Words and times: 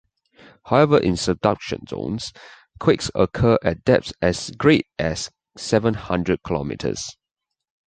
However, 0.65 0.97
in 0.97 1.13
subduction 1.15 1.85
zones, 1.87 2.33
quakes 2.79 3.11
occur 3.13 3.59
at 3.63 3.83
depths 3.83 4.11
as 4.19 4.49
great 4.57 4.87
as 4.97 5.29
seven 5.55 5.93
hundred 5.93 6.41
kilometers. 6.41 7.15